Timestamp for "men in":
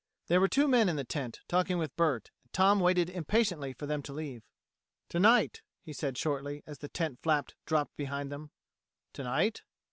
0.67-0.95